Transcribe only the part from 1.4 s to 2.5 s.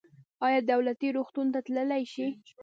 ته تللی شئ؟